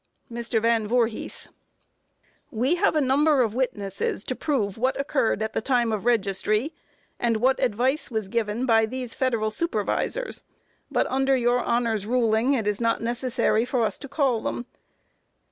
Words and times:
MR. 0.33 0.59
VAN 0.59 0.87
VOORHIS: 0.87 1.49
We 2.49 2.73
have 2.73 2.95
a 2.95 3.01
number 3.01 3.41
of 3.43 3.53
witnesses 3.53 4.23
to 4.23 4.35
prove 4.35 4.75
what 4.75 4.99
occurred 4.99 5.43
at 5.43 5.53
the 5.53 5.61
time 5.61 5.91
of 5.91 6.05
registry, 6.05 6.73
and 7.19 7.37
what 7.37 7.59
advice 7.63 8.09
was 8.09 8.27
given 8.27 8.65
by 8.65 8.87
these 8.87 9.13
federal 9.13 9.51
supervisors, 9.51 10.41
but 10.89 11.05
under 11.05 11.37
your 11.37 11.59
Honor's 11.61 12.07
ruling 12.07 12.53
it 12.55 12.65
is 12.65 12.81
not 12.81 13.01
necessary 13.01 13.63
for 13.63 13.83
us 13.85 13.99
to 13.99 14.07
call 14.09 14.41
them. 14.41 14.65